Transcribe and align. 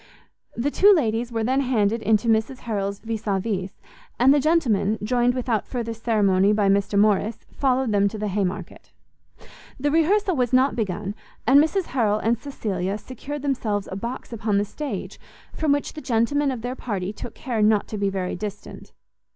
The 0.57 0.71
two 0.71 0.91
ladies 0.95 1.31
were 1.31 1.43
then 1.43 1.61
handed 1.61 2.01
to 2.01 2.27
Mrs 2.27 2.61
Harrel's 2.61 2.97
vis 3.01 3.27
a 3.27 3.39
vis; 3.39 3.79
and 4.17 4.33
the 4.33 4.39
gentlemen, 4.39 4.97
joined 5.03 5.35
without 5.35 5.67
further 5.67 5.93
ceremony 5.93 6.53
by 6.53 6.69
Mr 6.69 6.97
Morrice, 6.97 7.45
followed 7.53 7.91
them 7.91 8.07
to 8.07 8.17
the 8.17 8.27
Haymarket. 8.27 8.93
The 9.79 9.91
rehearsal 9.91 10.35
was 10.35 10.53
not 10.53 10.75
begun, 10.75 11.13
and 11.45 11.63
Mrs 11.63 11.83
Harrel 11.93 12.17
and 12.17 12.39
Cecilia 12.39 12.97
secured 12.97 13.43
themselves 13.43 13.87
a 13.91 13.95
box 13.95 14.33
upon 14.33 14.57
the 14.57 14.65
stage, 14.65 15.19
from 15.53 15.71
which 15.71 15.93
the 15.93 16.01
gentlemen 16.01 16.49
of 16.49 16.63
their 16.63 16.75
party 16.75 17.13
took 17.13 17.35
care 17.35 17.61
not 17.61 17.87
to 17.89 17.97
be 17.99 18.09
very 18.09 18.35
distant. 18.35 18.93